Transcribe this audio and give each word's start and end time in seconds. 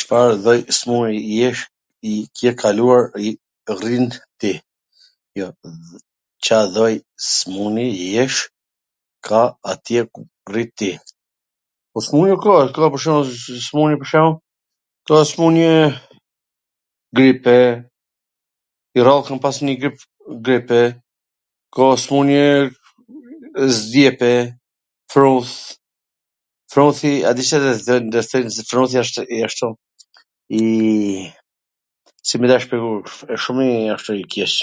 Ca 0.00 0.22
lloj 6.70 7.00
smun-jesh 7.18 8.40
ka 9.26 9.40
atje 9.70 10.00
ku 10.14 10.20
rri 10.50 10.64
ti? 10.78 10.90
Po 11.92 11.98
smun-je 12.06 12.34
ka, 12.44 12.54
ka 12.76 12.84
pwr 12.92 13.00
shemull, 13.02 13.30
smun-je 13.68 13.96
pwr 13.98 14.08
shemull, 14.10 14.36
ka 15.08 15.16
smun-je, 15.32 15.72
grip 17.16 17.42
e, 17.58 17.60
njw 18.94 19.02
radh 19.08 19.24
kam 19.26 19.38
pas 19.42 19.56
njw 19.64 19.74
grip, 19.80 19.96
grip 20.46 20.66
e, 20.76 20.84
ka 21.74 21.86
smun-je 22.04 22.44
zgjebe, 23.80 24.30
fruth, 25.12 25.54
fruthi, 26.72 27.14
a 27.28 27.34
din 27.34 27.50
Ca 27.52 27.58
thon, 27.64 28.06
thojn 28.12 28.54
se 28.54 28.62
fruthi 28.70 28.96
wsht 29.02 29.16
i 29.34 29.38
ashtu, 29.48 29.68
iii, 30.62 31.26
si 32.26 32.34
me 32.38 32.46
ta 32.52 32.56
shpjegu, 32.62 32.90
wsht 33.10 33.20
shum 33.48 33.58
i 33.66 33.70
ashtu, 33.96 34.12
i 34.22 34.26
keq. 34.36 34.56